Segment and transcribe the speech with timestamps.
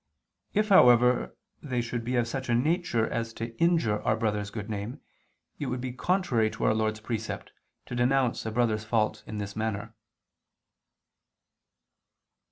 [0.55, 4.67] If, however, they should be of such a nature as to injure our brother's good
[4.67, 4.99] name,
[5.59, 7.51] it would be contrary to Our Lord's precept,
[7.85, 9.93] to denounce a brother's fault in this manner.